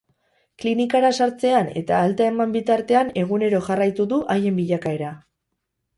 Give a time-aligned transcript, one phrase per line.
[0.61, 5.17] Klinikara sartzean eta alta eman bitartean egunero jarraitu du haien bilakaera.